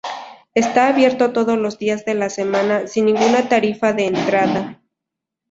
[0.55, 4.81] Está abierto todos los días de la semana sin ninguna tarifa de entrada.